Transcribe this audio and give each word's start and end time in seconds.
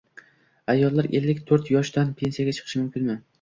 Ayollar 0.73 1.09
ellik 1.19 1.43
to'rt 1.51 1.69
yoshdan 1.75 2.15
pensiyaga 2.23 2.57
chiqishi 2.59 2.83
mumkinmi? 2.83 3.21